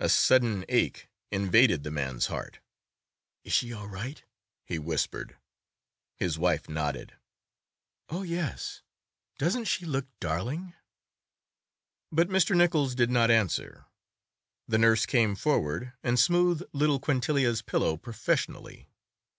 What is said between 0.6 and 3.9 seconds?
ache invaded the man's heart. "Is she all